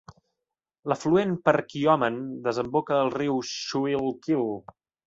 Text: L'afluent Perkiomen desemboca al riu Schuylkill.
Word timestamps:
L'afluent 0.93 1.35
Perkiomen 1.49 2.19
desemboca 2.49 2.99
al 3.05 3.17
riu 3.21 3.41
Schuylkill. 3.55 4.53